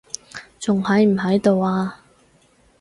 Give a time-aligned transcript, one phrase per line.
[0.59, 2.03] 仲喺唔喺度啊？